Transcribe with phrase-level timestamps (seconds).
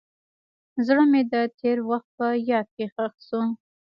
[0.85, 3.41] زړه مې د تېر وخت په یاد کې ښخ شو.